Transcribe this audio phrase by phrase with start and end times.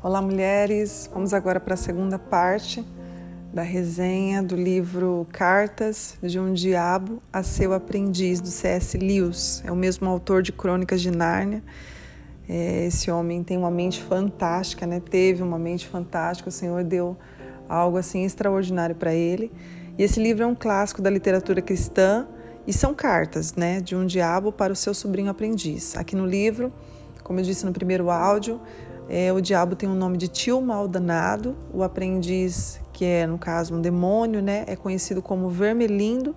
[0.00, 1.10] Olá, mulheres!
[1.12, 2.86] Vamos agora para a segunda parte
[3.52, 8.96] da resenha do livro Cartas de um Diabo a Seu Aprendiz, do C.S.
[8.96, 9.60] Lewis.
[9.66, 11.64] É o mesmo autor de Crônicas de Nárnia.
[12.48, 15.00] É, esse homem tem uma mente fantástica, né?
[15.00, 17.16] Teve uma mente fantástica, o Senhor deu
[17.68, 19.50] algo assim extraordinário para ele.
[19.98, 22.24] E esse livro é um clássico da literatura cristã
[22.68, 25.96] e são cartas, né, de um diabo para o seu sobrinho aprendiz.
[25.96, 26.72] Aqui no livro,
[27.24, 28.60] como eu disse no primeiro áudio,
[29.08, 33.38] é, o diabo tem o nome de tio mal danado, o aprendiz, que é no
[33.38, 36.36] caso um demônio, né, é conhecido como vermelindo,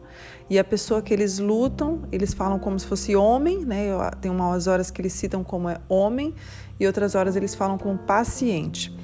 [0.50, 3.88] e a pessoa que eles lutam, eles falam como se fosse homem, né,
[4.22, 6.34] tem umas horas que eles citam como é homem,
[6.80, 8.96] e outras horas eles falam como paciente.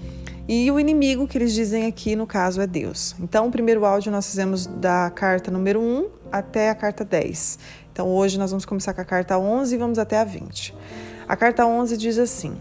[0.47, 3.13] E o inimigo que eles dizem aqui, no caso, é Deus.
[3.19, 7.59] Então, o primeiro áudio nós fizemos da carta número 1 até a carta 10.
[7.91, 10.73] Então, hoje nós vamos começar com a carta 11 e vamos até a 20.
[11.27, 12.55] A carta 11 diz assim: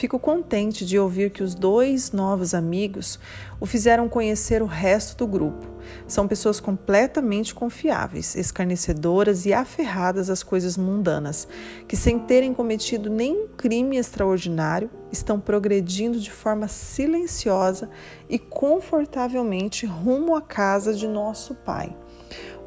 [0.00, 3.20] Fico contente de ouvir que os dois novos amigos
[3.60, 5.66] o fizeram conhecer o resto do grupo.
[6.08, 11.46] São pessoas completamente confiáveis, escarnecedoras e aferradas às coisas mundanas,
[11.86, 17.90] que, sem terem cometido nenhum crime extraordinário, estão progredindo de forma silenciosa
[18.26, 21.94] e confortavelmente rumo à casa de nosso Pai.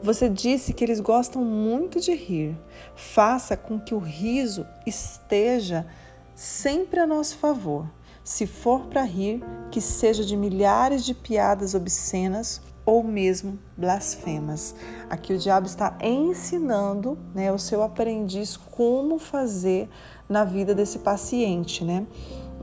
[0.04, 2.56] Você disse que eles gostam muito de rir.
[2.94, 5.88] Faça com que o riso esteja
[6.36, 7.88] sempre a nosso favor.
[8.24, 14.76] Se for para rir, que seja de milhares de piadas obscenas ou mesmo blasfemas.
[15.10, 19.90] Aqui o diabo está ensinando né, o seu aprendiz como fazer
[20.28, 22.06] na vida desse paciente, né?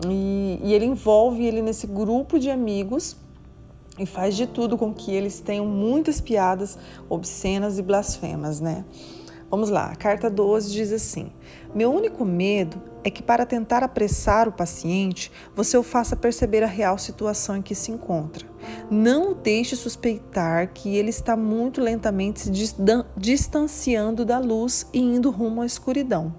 [0.07, 3.17] E, e ele envolve ele nesse grupo de amigos
[3.99, 8.85] e faz de tudo com que eles tenham muitas piadas obscenas e blasfemas, né?
[9.51, 11.33] Vamos lá, a carta 12 diz assim:
[11.75, 16.67] Meu único medo é que, para tentar apressar o paciente, você o faça perceber a
[16.67, 18.47] real situação em que se encontra.
[18.91, 22.51] Não o deixe suspeitar que ele está muito lentamente se
[23.17, 26.35] distanciando da luz e indo rumo à escuridão.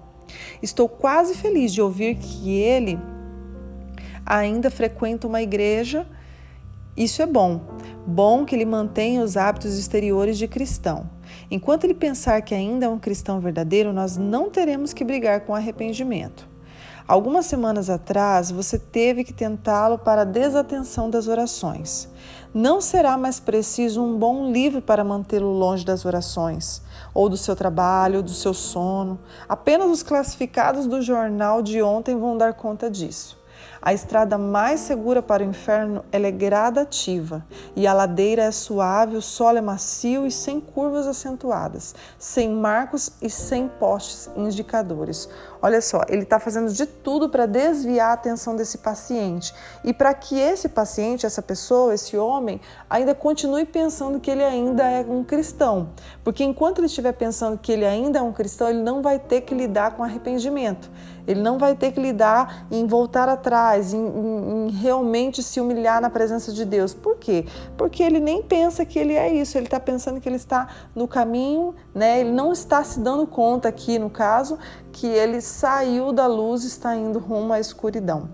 [0.62, 2.98] Estou quase feliz de ouvir que ele
[4.24, 6.06] ainda frequenta uma igreja.
[6.96, 7.60] Isso é bom.
[8.06, 11.08] Bom que ele mantenha os hábitos exteriores de cristão.
[11.52, 15.54] Enquanto ele pensar que ainda é um cristão verdadeiro, nós não teremos que brigar com
[15.54, 16.48] arrependimento.
[17.06, 22.08] Algumas semanas atrás, você teve que tentá-lo para a desatenção das orações.
[22.54, 26.80] Não será mais preciso um bom livro para mantê-lo longe das orações,
[27.12, 29.20] ou do seu trabalho, ou do seu sono.
[29.46, 33.38] Apenas os classificados do jornal de ontem vão dar conta disso.
[33.84, 37.44] A estrada mais segura para o inferno é gradativa,
[37.74, 43.10] e a ladeira é suave, o solo é macio e sem curvas acentuadas, sem marcos
[43.20, 45.28] e sem postes indicadores.
[45.60, 50.14] Olha só, ele está fazendo de tudo para desviar a atenção desse paciente e para
[50.14, 55.24] que esse paciente, essa pessoa, esse homem, ainda continue pensando que ele ainda é um
[55.24, 55.90] cristão.
[56.22, 59.40] Porque enquanto ele estiver pensando que ele ainda é um cristão, ele não vai ter
[59.40, 60.88] que lidar com arrependimento.
[61.26, 66.00] Ele não vai ter que lidar em voltar atrás, em, em, em, realmente se humilhar
[66.00, 66.94] na presença de Deus.
[66.94, 67.46] Por quê?
[67.76, 71.06] Porque ele nem pensa que ele é isso, ele está pensando que ele está no
[71.06, 72.20] caminho, né?
[72.20, 74.58] ele não está se dando conta aqui, no caso,
[74.92, 78.28] que ele saiu da luz e está indo rumo à escuridão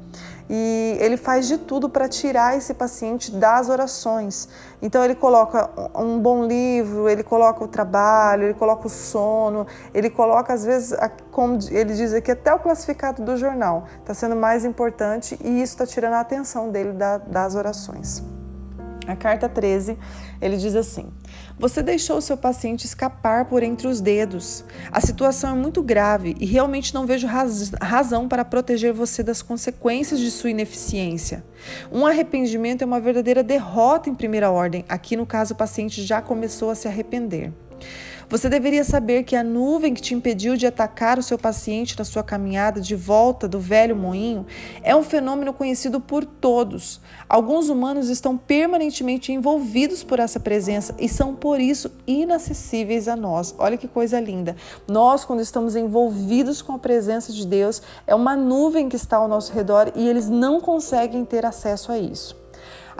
[0.48, 4.48] e ele faz de tudo para tirar esse paciente das orações.
[4.80, 10.08] Então ele coloca um bom livro, ele coloca o trabalho, ele coloca o sono, ele
[10.08, 10.96] coloca às vezes,
[11.30, 15.74] como ele diz aqui, até o classificado do jornal está sendo mais importante e isso
[15.74, 16.92] está tirando a atenção dele
[17.26, 18.22] das orações.
[19.06, 19.98] A carta 13,
[20.40, 21.10] ele diz assim:
[21.58, 24.64] Você deixou seu paciente escapar por entre os dedos.
[24.92, 29.42] A situação é muito grave e realmente não vejo raz razão para proteger você das
[29.42, 31.44] consequências de sua ineficiência.
[31.90, 34.84] Um arrependimento é uma verdadeira derrota em primeira ordem.
[34.88, 37.52] Aqui, no caso, o paciente já começou a se arrepender.
[38.30, 42.04] Você deveria saber que a nuvem que te impediu de atacar o seu paciente na
[42.04, 44.44] sua caminhada de volta do velho moinho
[44.82, 47.00] é um fenômeno conhecido por todos.
[47.26, 53.54] Alguns humanos estão permanentemente envolvidos por essa presença e são por isso inacessíveis a nós.
[53.56, 54.54] Olha que coisa linda.
[54.86, 59.26] Nós, quando estamos envolvidos com a presença de Deus, é uma nuvem que está ao
[59.26, 62.36] nosso redor e eles não conseguem ter acesso a isso.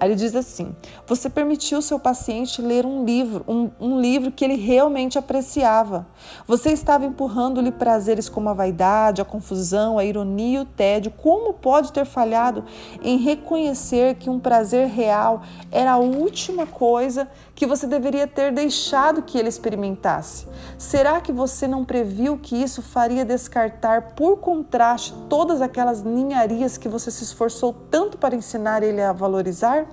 [0.00, 4.44] Aí ele diz assim: você permitiu seu paciente ler um livro, um, um livro que
[4.44, 6.06] ele realmente apreciava.
[6.46, 11.10] Você estava empurrando-lhe prazeres como a vaidade, a confusão, a ironia e o tédio.
[11.10, 12.64] Como pode ter falhado
[13.02, 15.42] em reconhecer que um prazer real
[15.72, 20.46] era a última coisa que você deveria ter deixado que ele experimentasse?
[20.78, 26.88] Será que você não previu que isso faria descartar por contraste todas aquelas ninharias que
[26.88, 29.86] você se esforçou tanto para ensinar ele a valorizar?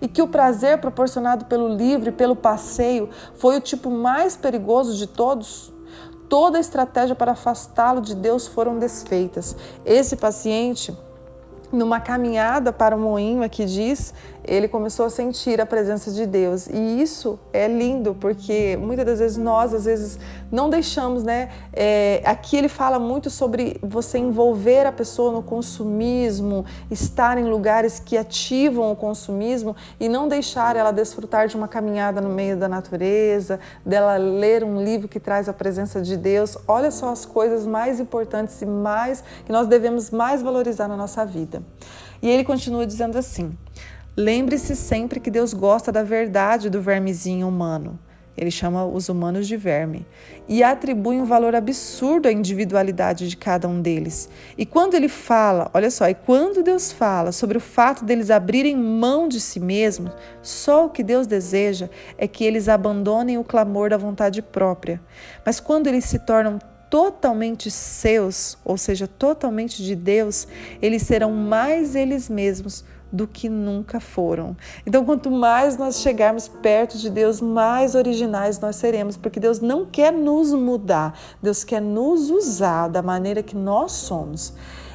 [0.00, 4.96] E que o prazer proporcionado pelo livro e pelo passeio foi o tipo mais perigoso
[4.96, 5.70] de todos?
[6.26, 9.54] Toda a estratégia para afastá-lo de Deus foram desfeitas.
[9.84, 10.96] Esse paciente
[11.72, 14.14] numa caminhada para o moinho, aqui diz,
[14.48, 16.66] ele começou a sentir a presença de Deus.
[16.66, 20.18] E isso é lindo, porque muitas das vezes nós, às vezes,
[20.50, 21.50] não deixamos, né?
[21.72, 28.00] É, aqui ele fala muito sobre você envolver a pessoa no consumismo, estar em lugares
[28.00, 32.68] que ativam o consumismo e não deixar ela desfrutar de uma caminhada no meio da
[32.68, 36.56] natureza, dela ler um livro que traz a presença de Deus.
[36.66, 41.24] Olha só as coisas mais importantes e mais que nós devemos mais valorizar na nossa
[41.26, 41.62] vida.
[42.22, 43.56] E ele continua dizendo assim:
[44.20, 47.96] Lembre-se sempre que Deus gosta da verdade do vermezinho humano.
[48.36, 50.04] Ele chama os humanos de verme
[50.48, 54.28] e atribui um valor absurdo à individualidade de cada um deles.
[54.56, 58.76] E quando ele fala, olha só, e quando Deus fala sobre o fato deles abrirem
[58.76, 60.10] mão de si mesmos,
[60.42, 65.00] só o que Deus deseja é que eles abandonem o clamor da vontade própria.
[65.46, 66.58] Mas quando eles se tornam
[66.90, 70.48] totalmente seus, ou seja, totalmente de Deus,
[70.82, 74.56] eles serão mais eles mesmos do que nunca foram.
[74.86, 79.86] Então, quanto mais nós chegarmos perto de Deus, mais originais nós seremos, porque Deus não
[79.86, 84.52] quer nos mudar, Deus quer nos usar da maneira que nós somos.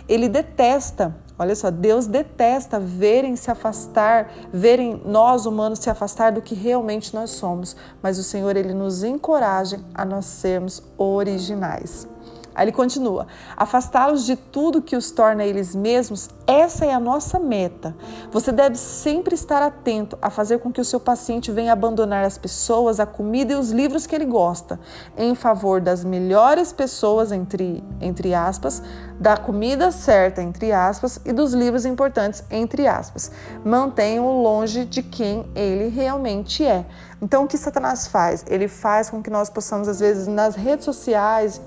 [0.07, 6.41] Ele detesta, olha só, Deus detesta verem se afastar, verem nós humanos se afastar do
[6.41, 12.12] que realmente nós somos, mas o Senhor ele nos encoraja a nós sermos originais.
[12.55, 17.39] Aí ele continua: afastá-los de tudo que os torna eles mesmos, essa é a nossa
[17.39, 17.95] meta.
[18.31, 22.37] Você deve sempre estar atento a fazer com que o seu paciente venha abandonar as
[22.37, 24.79] pessoas, a comida e os livros que ele gosta,
[25.17, 28.81] em favor das melhores pessoas, entre, entre aspas,
[29.19, 33.31] da comida certa, entre aspas, e dos livros importantes, entre aspas.
[33.63, 36.85] Mantenha-o longe de quem ele realmente é.
[37.21, 38.43] Então, o que Satanás faz?
[38.47, 41.61] Ele faz com que nós possamos, às vezes, nas redes sociais,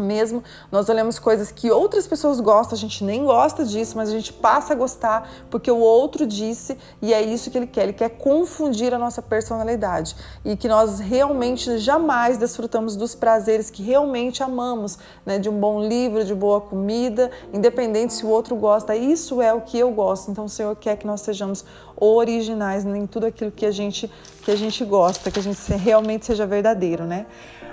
[0.00, 4.12] mesmo nós olhamos coisas que outras pessoas gostam, a gente nem gosta disso, mas a
[4.12, 7.84] gente passa a gostar porque o outro disse e é isso que ele quer.
[7.84, 13.82] Ele quer confundir a nossa personalidade e que nós realmente jamais desfrutamos dos prazeres que
[13.82, 15.38] realmente amamos, né?
[15.38, 18.94] De um bom livro, de boa comida, independente se o outro gosta.
[18.96, 20.30] Isso é o que eu gosto.
[20.30, 21.64] Então o Senhor quer que nós sejamos
[21.96, 24.10] originais em tudo aquilo que a gente
[24.42, 27.26] que a gente gosta, que a gente realmente seja verdadeiro, né?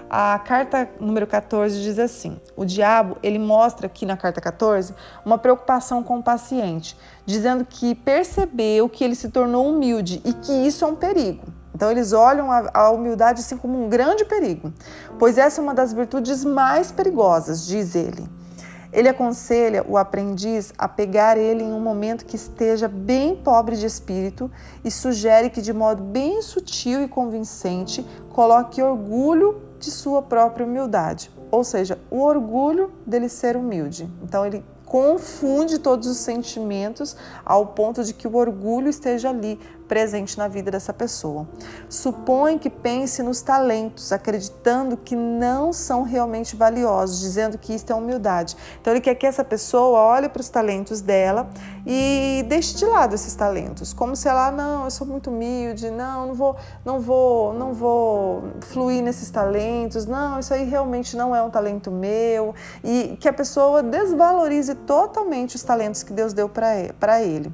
[0.09, 4.94] A carta número 14 diz assim: o diabo ele mostra aqui na carta 14
[5.25, 10.54] uma preocupação com o paciente, dizendo que percebeu que ele se tornou humilde e que
[10.65, 11.44] isso é um perigo.
[11.75, 14.74] Então eles olham a, humildade assim como um grande perigo,
[15.19, 18.27] pois essa é uma das virtudes mais perigosas, diz ele.
[18.92, 23.86] Ele aconselha o aprendiz a pegar ele em um momento que esteja bem pobre de
[23.86, 24.50] espírito
[24.83, 31.31] e sugere que, de modo bem sutil e convincente, coloque orgulho de sua própria humildade,
[31.51, 34.09] ou seja, o orgulho dele ser humilde.
[34.24, 37.15] Então ele confunde todos os sentimentos
[37.45, 41.48] ao ponto de que o orgulho esteja ali presente na vida dessa pessoa.
[41.89, 47.95] Supõe que pense nos talentos, acreditando que não são realmente valiosos, dizendo que isto é
[47.95, 48.56] humildade.
[48.81, 51.50] Então ele quer que essa pessoa olhe para os talentos dela
[51.85, 56.28] e deixe de lado esses talentos, como se ela não, eu sou muito humilde, não,
[56.28, 61.42] não vou, não vou, não vou fluir nesses talentos, não, isso aí realmente não é
[61.42, 67.21] um talento meu e que a pessoa desvalorize totalmente os talentos que Deus deu para
[67.21, 67.54] ele.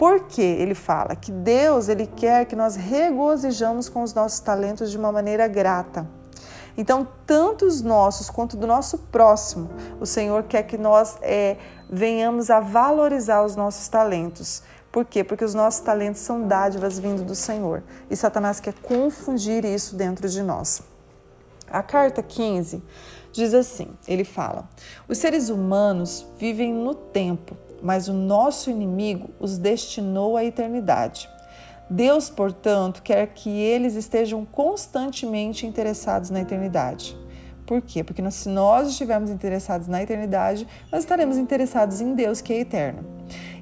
[0.00, 4.96] Porque ele fala que Deus ele quer que nós regozijamos com os nossos talentos de
[4.96, 6.08] uma maneira grata.
[6.74, 9.68] Então, tanto os nossos quanto do nosso próximo,
[10.00, 14.62] o Senhor quer que nós é, venhamos a valorizar os nossos talentos.
[14.90, 15.22] Por quê?
[15.22, 17.82] Porque os nossos talentos são dádivas vindo do Senhor.
[18.08, 20.80] E Satanás quer confundir isso dentro de nós.
[21.70, 22.82] A carta 15
[23.32, 24.66] diz assim: ele fala,
[25.06, 31.28] os seres humanos vivem no tempo mas o nosso inimigo os destinou à eternidade.
[31.88, 37.18] Deus, portanto, quer que eles estejam constantemente interessados na eternidade.
[37.66, 38.02] Por quê?
[38.04, 43.04] Porque se nós estivermos interessados na eternidade, nós estaremos interessados em Deus, que é eterno.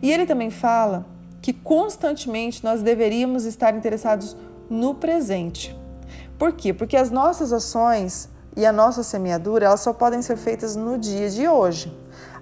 [0.03, 1.07] E ele também fala
[1.41, 4.37] que constantemente nós deveríamos estar interessados
[4.69, 5.75] no presente.
[6.39, 6.73] Por quê?
[6.73, 11.31] Porque as nossas ações e a nossa semeadura, elas só podem ser feitas no dia
[11.31, 11.93] de hoje.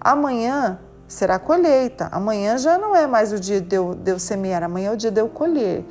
[0.00, 2.08] Amanhã será colheita.
[2.10, 4.96] Amanhã já não é mais o dia de eu, de eu semear, amanhã é o
[4.96, 5.84] dia de eu colher.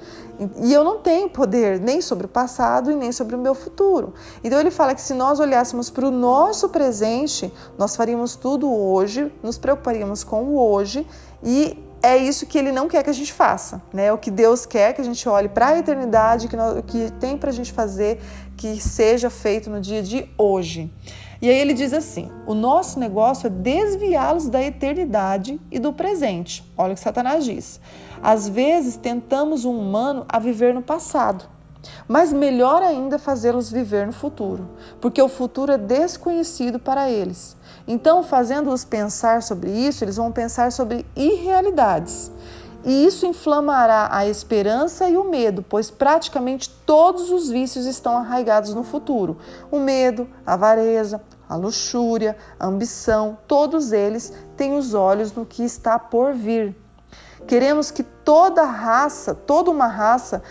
[0.61, 4.13] E eu não tenho poder nem sobre o passado e nem sobre o meu futuro.
[4.43, 9.31] Então ele fala que se nós olhássemos para o nosso presente, nós faríamos tudo hoje,
[9.41, 11.07] nos preocuparíamos com o hoje
[11.41, 14.11] e é isso que ele não quer que a gente faça, né?
[14.13, 17.37] O que Deus quer que a gente olhe para a eternidade, que, nós, que tem
[17.37, 18.21] para a gente fazer,
[18.55, 20.91] que seja feito no dia de hoje.
[21.41, 26.63] E aí ele diz assim: o nosso negócio é desviá-los da eternidade e do presente.
[26.77, 27.79] Olha o que Satanás diz.
[28.21, 31.45] Às vezes tentamos um humano a viver no passado,
[32.07, 34.69] mas melhor ainda fazê-los viver no futuro,
[35.01, 37.55] porque o futuro é desconhecido para eles.
[37.87, 42.31] Então, fazendo-os pensar sobre isso, eles vão pensar sobre irrealidades.
[42.83, 48.75] E isso inflamará a esperança e o medo, pois praticamente todos os vícios estão arraigados
[48.75, 49.37] no futuro:
[49.71, 55.63] o medo, a avareza, a luxúria, a ambição, todos eles têm os olhos no que
[55.63, 56.75] está por vir.
[57.47, 60.43] Queremos que toda raça, toda uma raça,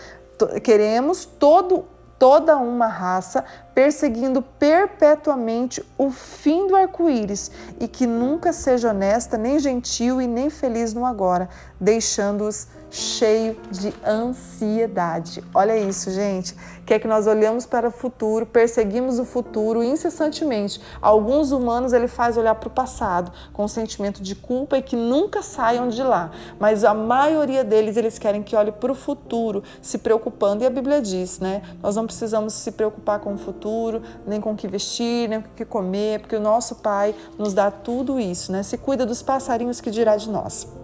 [0.62, 1.84] queremos todo
[2.24, 9.58] toda uma raça perseguindo perpetuamente o fim do arco-íris e que nunca seja honesta, nem
[9.58, 15.42] gentil e nem feliz no agora, deixando-os cheio de ansiedade.
[15.52, 16.54] Olha isso, gente.
[16.86, 20.80] Quer que nós olhamos para o futuro, perseguimos o futuro incessantemente.
[21.02, 24.94] Alguns humanos ele faz olhar para o passado com um sentimento de culpa e que
[24.94, 26.30] nunca saiam de lá.
[26.60, 30.62] Mas a maioria deles eles querem que olhe para o futuro, se preocupando.
[30.62, 31.62] E a Bíblia diz, né?
[31.82, 35.48] Nós não precisamos se preocupar com o futuro, nem com o que vestir, nem com
[35.48, 38.62] o que comer, porque o nosso Pai nos dá tudo isso, né?
[38.62, 40.83] Se cuida dos passarinhos que dirá de nós.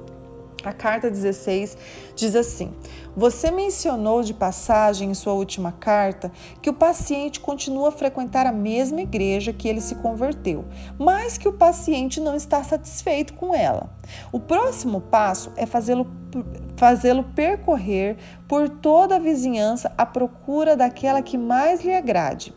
[0.64, 1.76] A carta 16
[2.14, 2.73] diz assim:
[3.17, 8.52] Você mencionou de passagem em sua última carta que o paciente continua a frequentar a
[8.52, 10.64] mesma igreja que ele se converteu,
[10.99, 13.90] mas que o paciente não está satisfeito com ela.
[14.31, 16.07] O próximo passo é fazê-lo
[16.76, 22.55] fazê-lo percorrer por toda a vizinhança à procura daquela que mais lhe agrade.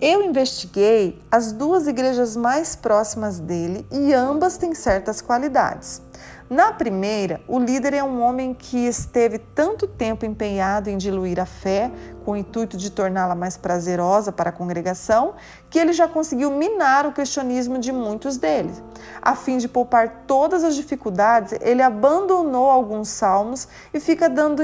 [0.00, 6.02] Eu investiguei as duas igrejas mais próximas dele e ambas têm certas qualidades.
[6.48, 11.46] Na primeira, o líder é um homem que esteve tanto tempo empenhado em diluir a
[11.46, 11.90] fé,
[12.24, 15.34] com o intuito de torná-la mais prazerosa para a congregação,
[15.68, 18.82] que ele já conseguiu minar o cristianismo de muitos deles.
[19.20, 24.62] A fim de poupar todas as dificuldades, ele abandonou alguns salmos e fica dando,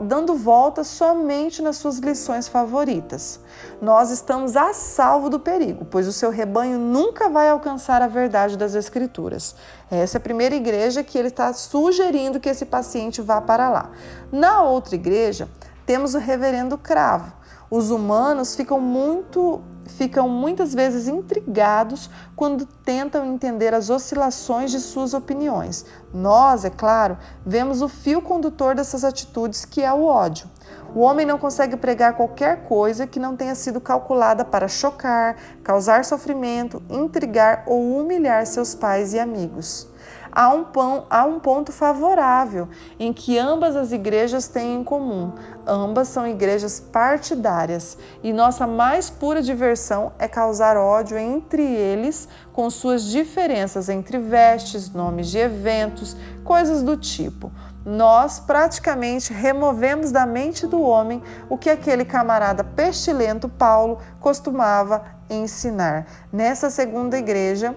[0.00, 3.40] dando volta somente nas suas lições favoritas.
[3.80, 8.56] Nós estamos a salvo do perigo, pois o seu rebanho nunca vai alcançar a verdade
[8.56, 9.54] das Escrituras.
[9.90, 13.90] Essa é a primeira igreja que ele está sugerindo que esse paciente vá para lá.
[14.32, 15.48] Na outra igreja,
[15.86, 17.32] temos o reverendo Cravo.
[17.70, 25.14] Os humanos ficam muito ficam muitas vezes intrigados quando tentam entender as oscilações de suas
[25.14, 25.86] opiniões.
[26.12, 30.50] Nós, é claro, vemos o fio condutor dessas atitudes, que é o ódio.
[30.92, 36.04] O homem não consegue pregar qualquer coisa que não tenha sido calculada para chocar, causar
[36.04, 39.88] sofrimento, intrigar ou humilhar seus pais e amigos
[40.36, 42.68] há um, pão, há um ponto favorável
[43.00, 45.32] em que ambas as igrejas têm em comum.
[45.66, 52.68] Ambas são igrejas partidárias e nossa mais pura diversão é causar ódio entre eles com
[52.68, 56.14] suas diferenças entre vestes, nomes de eventos,
[56.44, 57.50] coisas do tipo
[57.86, 66.04] nós praticamente removemos da mente do homem o que aquele camarada pestilento Paulo costumava ensinar.
[66.32, 67.76] Nessa segunda igreja,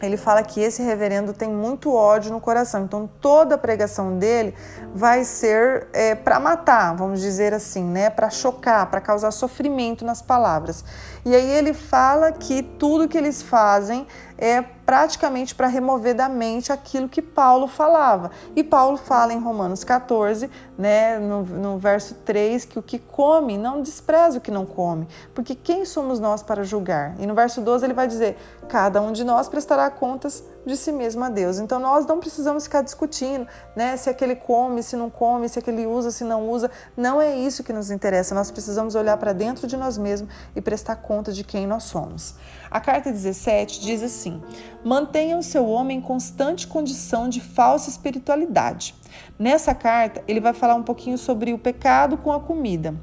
[0.00, 2.84] ele fala que esse reverendo tem muito ódio no coração.
[2.84, 4.54] Então, toda a pregação dele
[4.94, 8.08] vai ser é, para matar, vamos dizer assim, né?
[8.08, 10.84] Para chocar, para causar sofrimento nas palavras.
[11.24, 14.06] E aí ele fala que tudo que eles fazem
[14.38, 18.30] é praticamente para remover da mente aquilo que Paulo falava.
[18.54, 23.58] E Paulo fala em Romanos 14, né, no, no verso 3, que o que come
[23.58, 27.16] não despreza o que não come, porque quem somos nós para julgar?
[27.18, 30.92] E no verso 12 ele vai dizer: cada um de nós prestará contas de si
[30.92, 31.58] mesmo a Deus.
[31.58, 35.86] Então nós não precisamos ficar discutindo, né, se aquele come, se não come, se aquele
[35.86, 36.70] usa, se não usa.
[36.96, 38.34] Não é isso que nos interessa.
[38.34, 42.34] Nós precisamos olhar para dentro de nós mesmos e prestar conta de quem nós somos.
[42.70, 44.40] A carta 17 diz assim:
[44.84, 48.94] mantenha o seu homem em constante condição de falsa espiritualidade.
[49.38, 52.94] Nessa carta, ele vai falar um pouquinho sobre o pecado com a comida.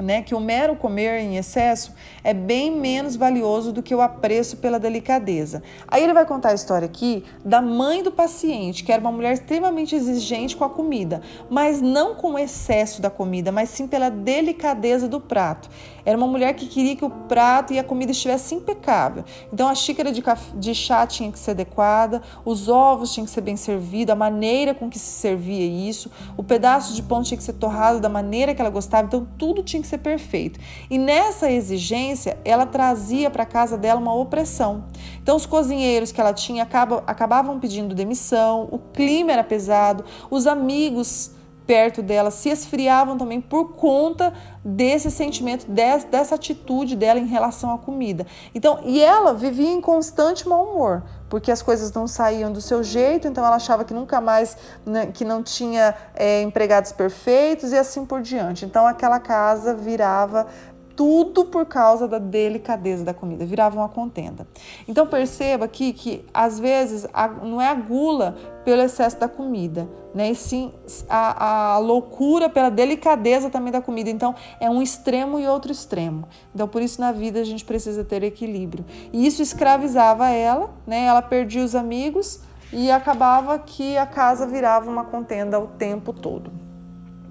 [0.00, 1.94] Né, que o mero comer em excesso
[2.24, 5.62] é bem menos valioso do que o apreço pela delicadeza.
[5.86, 9.32] Aí ele vai contar a história aqui da mãe do paciente, que era uma mulher
[9.32, 14.08] extremamente exigente com a comida, mas não com o excesso da comida, mas sim pela
[14.08, 15.68] delicadeza do prato.
[16.04, 19.24] Era uma mulher que queria que o prato e a comida estivessem impecável.
[19.52, 20.22] Então a xícara de,
[20.54, 24.74] de chá tinha que ser adequada, os ovos tinham que ser bem servidos, a maneira
[24.74, 28.54] com que se servia isso, o pedaço de pão tinha que ser torrado da maneira
[28.54, 30.58] que ela gostava, então tudo tinha que ser perfeito.
[30.90, 34.84] E nessa exigência, ela trazia para casa dela uma opressão.
[35.22, 36.66] Então os cozinheiros que ela tinha
[37.06, 41.30] acabavam pedindo demissão, o clima era pesado, os amigos
[41.66, 44.32] perto dela se esfriavam também por conta
[44.64, 48.26] desse sentimento, dessa atitude dela em relação à comida.
[48.54, 52.82] Então, e ela vivia em constante mau humor, porque as coisas não saíam do seu
[52.82, 57.78] jeito, então ela achava que nunca mais, né, que não tinha é, empregados perfeitos e
[57.78, 58.64] assim por diante.
[58.64, 60.46] Então aquela casa virava
[60.96, 64.46] tudo por causa da delicadeza da comida, virava uma contenda.
[64.86, 69.88] Então perceba aqui que às vezes a, não é a gula pelo excesso da comida,
[70.14, 70.30] né?
[70.30, 70.72] E sim
[71.08, 74.10] a, a loucura pela delicadeza também da comida.
[74.10, 76.28] Então é um extremo e outro extremo.
[76.54, 78.84] Então por isso na vida a gente precisa ter equilíbrio.
[79.12, 81.04] E isso escravizava ela, né?
[81.04, 82.40] Ela perdia os amigos
[82.72, 86.50] e acabava que a casa virava uma contenda o tempo todo.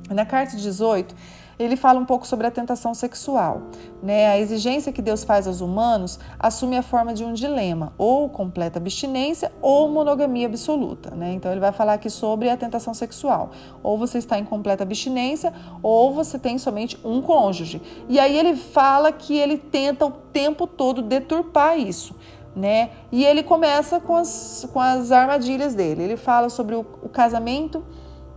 [0.10, 1.16] Na carta 18
[1.64, 3.62] ele fala um pouco sobre a tentação sexual.
[4.02, 4.28] Né?
[4.28, 8.80] A exigência que Deus faz aos humanos assume a forma de um dilema, ou completa
[8.80, 11.12] abstinência ou monogamia absoluta.
[11.12, 11.34] Né?
[11.34, 13.52] Então ele vai falar aqui sobre a tentação sexual.
[13.84, 15.54] Ou você está em completa abstinência,
[15.84, 17.82] ou você tem somente um cônjuge.
[18.10, 22.16] E aí ele fala que ele tenta o tempo todo deturpar isso.
[22.56, 22.90] Né?
[23.12, 26.04] E ele começa com as, com as armadilhas dele.
[26.04, 27.84] Ele fala sobre o, o casamento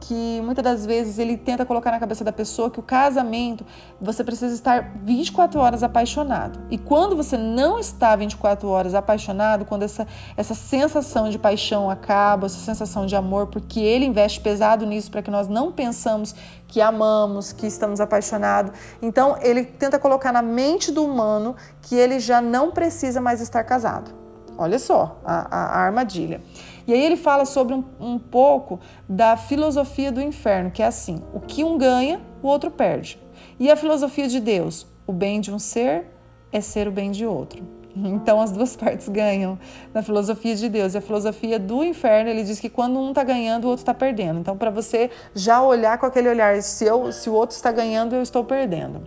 [0.06, 3.64] que muitas das vezes ele tenta colocar na cabeça da pessoa que o casamento
[3.98, 6.60] você precisa estar 24 horas apaixonado.
[6.70, 10.06] E quando você não está 24 horas apaixonado, quando essa,
[10.36, 15.22] essa sensação de paixão acaba, essa sensação de amor, porque ele investe pesado nisso para
[15.22, 16.34] que nós não pensamos
[16.68, 18.72] que amamos, que estamos apaixonados.
[19.00, 23.64] Então ele tenta colocar na mente do humano que ele já não precisa mais estar
[23.64, 24.23] casado.
[24.56, 26.40] Olha só a, a, a armadilha.
[26.86, 31.22] E aí ele fala sobre um, um pouco da filosofia do inferno, que é assim:
[31.32, 33.18] o que um ganha, o outro perde.
[33.58, 34.86] E a filosofia de Deus?
[35.06, 36.06] O bem de um ser
[36.52, 37.62] é ser o bem de outro.
[37.96, 39.56] Então as duas partes ganham
[39.92, 40.94] na filosofia de Deus.
[40.94, 43.94] E a filosofia do inferno, ele diz que quando um está ganhando, o outro está
[43.94, 44.40] perdendo.
[44.40, 48.14] Então, para você já olhar com aquele olhar, se, eu, se o outro está ganhando,
[48.14, 49.02] eu estou perdendo.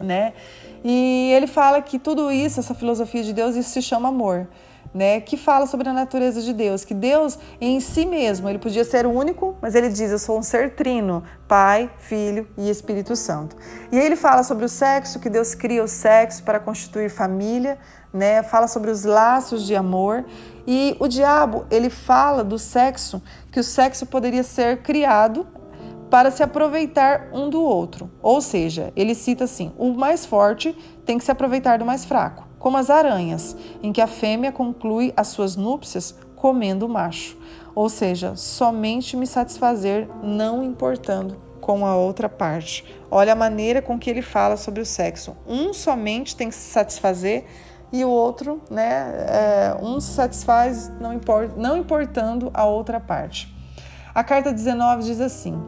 [0.00, 0.32] Né?
[0.82, 4.48] E ele fala que tudo isso, essa filosofia de Deus, isso se chama amor
[4.92, 8.84] né, que fala sobre a natureza de Deus, que Deus em si mesmo, ele podia
[8.84, 13.56] ser único, mas ele diz: Eu sou um ser trino, Pai, Filho e Espírito Santo.
[13.92, 17.78] E aí ele fala sobre o sexo, que Deus cria o sexo para constituir família,
[18.12, 20.24] né, fala sobre os laços de amor.
[20.66, 25.46] E o diabo, ele fala do sexo, que o sexo poderia ser criado
[26.10, 28.10] para se aproveitar um do outro.
[28.20, 32.50] Ou seja, ele cita assim: o mais forte tem que se aproveitar do mais fraco
[32.60, 37.36] como as aranhas, em que a fêmea conclui as suas núpcias comendo o macho.
[37.74, 42.84] Ou seja, somente me satisfazer, não importando com a outra parte.
[43.10, 45.36] Olha a maneira com que ele fala sobre o sexo.
[45.46, 47.46] Um somente tem que se satisfazer
[47.92, 49.14] e o outro, né?
[49.26, 53.54] É, um se satisfaz não, import, não importando a outra parte.
[54.14, 55.60] A carta 19 diz assim: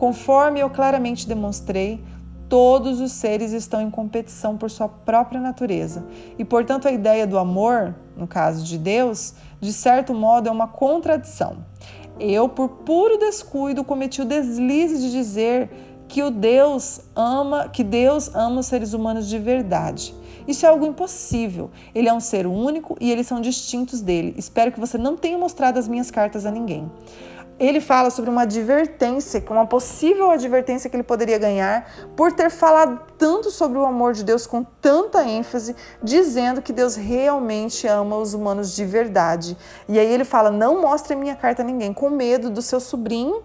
[0.00, 2.02] Conforme eu claramente demonstrei,
[2.48, 6.06] todos os seres estão em competição por sua própria natureza.
[6.38, 10.66] E, portanto, a ideia do amor, no caso de Deus, de certo modo é uma
[10.66, 11.58] contradição.
[12.18, 15.70] Eu, por puro descuido, cometi o deslize de dizer
[16.08, 20.14] que o Deus ama, que Deus ama os seres humanos de verdade.
[20.48, 21.70] Isso é algo impossível.
[21.94, 24.34] Ele é um ser único e eles são distintos dele.
[24.38, 26.90] Espero que você não tenha mostrado as minhas cartas a ninguém
[27.60, 32.98] ele fala sobre uma advertência, uma possível advertência que ele poderia ganhar por ter falado
[33.18, 38.32] tanto sobre o amor de Deus com tanta ênfase, dizendo que Deus realmente ama os
[38.32, 39.56] humanos de verdade.
[39.86, 43.42] E aí ele fala: Não mostre minha carta a ninguém, com medo do seu sobrinho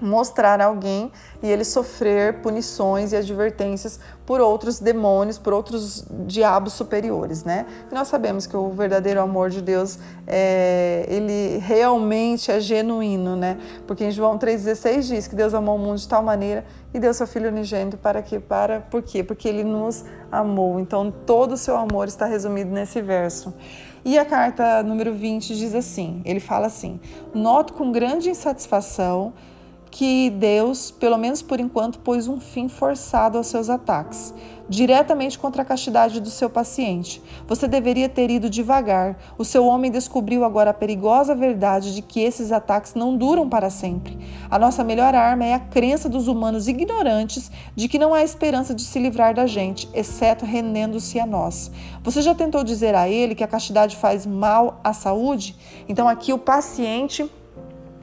[0.00, 1.10] mostrar a alguém
[1.42, 7.66] e ele sofrer punições e advertências por outros demônios, por outros diabos superiores, né?
[7.90, 13.58] E nós sabemos que o verdadeiro amor de Deus é, ele realmente é genuíno, né?
[13.86, 17.12] Porque em João 3:16 diz que Deus amou o mundo de tal maneira e deu
[17.12, 19.24] seu filho unigênito para que para por quê?
[19.24, 20.78] Porque ele nos amou.
[20.78, 23.52] Então todo o seu amor está resumido nesse verso.
[24.04, 27.00] E a carta número 20 diz assim, ele fala assim:
[27.34, 29.32] "Noto com grande insatisfação
[29.90, 34.32] que Deus, pelo menos por enquanto, pôs um fim forçado aos seus ataques,
[34.68, 37.20] diretamente contra a castidade do seu paciente.
[37.48, 39.18] Você deveria ter ido devagar.
[39.36, 43.68] O seu homem descobriu agora a perigosa verdade de que esses ataques não duram para
[43.68, 44.16] sempre.
[44.48, 48.72] A nossa melhor arma é a crença dos humanos ignorantes de que não há esperança
[48.72, 51.68] de se livrar da gente, exceto rendendo-se a nós.
[52.04, 55.56] Você já tentou dizer a ele que a castidade faz mal à saúde?
[55.88, 57.28] Então aqui o paciente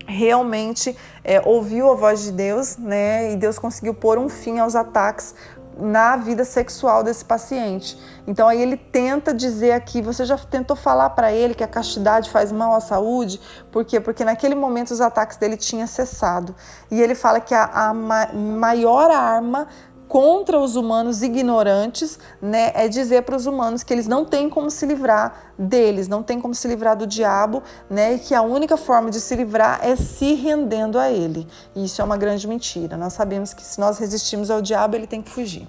[0.08, 3.34] realmente é, ouviu a voz de Deus, né?
[3.34, 5.36] E Deus conseguiu pôr um fim aos ataques
[5.80, 8.00] na vida sexual desse paciente.
[8.26, 12.30] Então aí ele tenta dizer aqui, você já tentou falar para ele que a castidade
[12.30, 13.40] faz mal à saúde?
[13.72, 14.00] Por quê?
[14.00, 16.56] Porque naquele momento os ataques dele tinham cessado.
[16.90, 19.68] E ele fala que a, a maior arma
[20.08, 24.72] contra os humanos ignorantes, né, é dizer para os humanos que eles não têm como
[24.72, 28.78] se livrar deles, não têm como se livrar do diabo, né, e que a única
[28.78, 31.48] forma de se livrar é se rendendo a ele.
[31.76, 32.96] E isso é uma grande mentira.
[32.96, 35.68] Nós sabemos que se nós resistimos ao diabo, ele tem que fugir.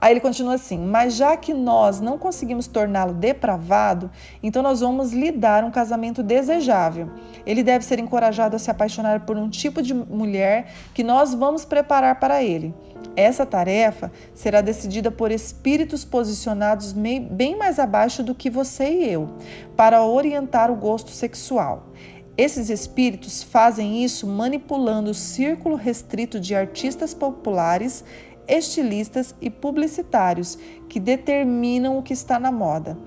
[0.00, 4.10] Aí ele continua assim: Mas já que nós não conseguimos torná-lo depravado,
[4.42, 7.10] então nós vamos lhe dar um casamento desejável.
[7.44, 11.64] Ele deve ser encorajado a se apaixonar por um tipo de mulher que nós vamos
[11.64, 12.74] preparar para ele.
[13.16, 19.28] Essa tarefa será decidida por espíritos posicionados bem mais abaixo do que você e eu,
[19.76, 21.88] para orientar o gosto sexual.
[22.36, 28.02] Esses espíritos fazem isso manipulando o círculo restrito de artistas populares
[28.50, 30.58] estilistas e publicitários
[30.88, 32.98] que determinam o que está na moda.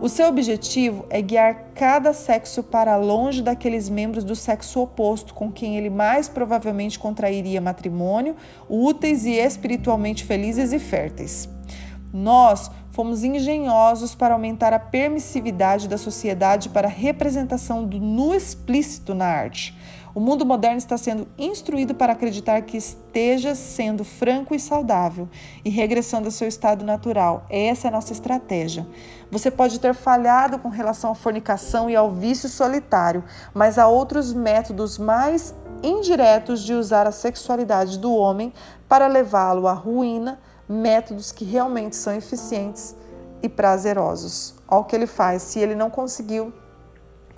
[0.00, 5.52] O seu objetivo é guiar cada sexo para longe daqueles membros do sexo oposto com
[5.52, 8.34] quem ele mais provavelmente contrairia matrimônio,
[8.66, 11.48] úteis e espiritualmente felizes e férteis.
[12.12, 19.14] Nós fomos engenhosos para aumentar a permissividade da sociedade para a representação do nu explícito
[19.14, 19.76] na arte.
[20.12, 25.28] O mundo moderno está sendo instruído para acreditar que esteja sendo franco e saudável
[25.64, 27.46] e regressando ao seu estado natural.
[27.48, 28.86] Essa é a nossa estratégia.
[29.30, 33.22] Você pode ter falhado com relação à fornicação e ao vício solitário,
[33.54, 38.52] mas há outros métodos mais indiretos de usar a sexualidade do homem
[38.88, 42.96] para levá-lo à ruína, métodos que realmente são eficientes
[43.42, 44.54] e prazerosos.
[44.68, 45.42] Olha o que ele faz.
[45.42, 46.52] Se ele não conseguiu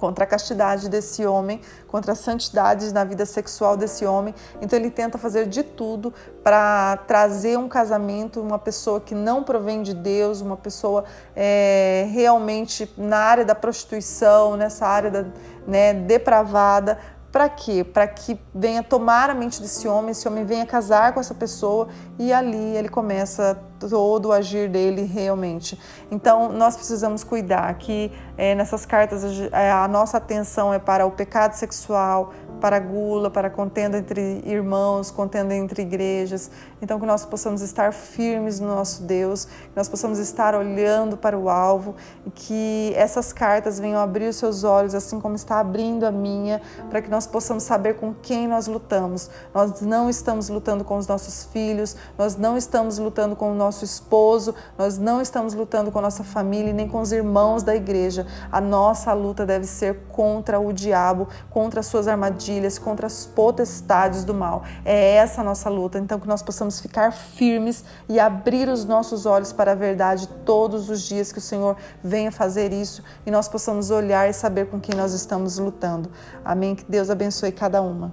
[0.02, 4.34] contra a castidade desse homem, contra a santidade na vida sexual desse homem.
[4.60, 6.12] Então ele tenta fazer de tudo
[6.42, 11.04] para trazer um casamento, uma pessoa que não provém de Deus, uma pessoa
[11.36, 15.24] é, realmente na área da prostituição, nessa área da,
[15.68, 16.98] né, depravada,
[17.32, 17.82] para quê?
[17.82, 21.88] Para que venha tomar a mente desse homem, esse homem venha casar com essa pessoa
[22.18, 25.80] e ali ele começa todo o agir dele realmente.
[26.10, 31.54] Então nós precisamos cuidar que é, nessas cartas a nossa atenção é para o pecado
[31.54, 36.48] sexual, para gula, para contenda entre irmãos, contenda entre igrejas.
[36.80, 41.36] Então, que nós possamos estar firmes no nosso Deus, que nós possamos estar olhando para
[41.36, 46.04] o alvo e que essas cartas venham abrir os seus olhos, assim como está abrindo
[46.04, 49.28] a minha, para que nós possamos saber com quem nós lutamos.
[49.52, 53.84] Nós não estamos lutando com os nossos filhos, nós não estamos lutando com o nosso
[53.84, 58.24] esposo, nós não estamos lutando com a nossa família nem com os irmãos da igreja.
[58.52, 63.26] A nossa luta deve ser contra o diabo, contra as suas armadilhas armadilhas, contra as
[63.26, 64.64] potestades do mal.
[64.84, 65.98] É essa a nossa luta.
[65.98, 70.90] Então, que nós possamos ficar firmes e abrir os nossos olhos para a verdade todos
[70.90, 74.80] os dias que o Senhor venha fazer isso e nós possamos olhar e saber com
[74.80, 76.10] quem nós estamos lutando.
[76.44, 76.74] Amém.
[76.74, 78.12] Que Deus abençoe cada uma.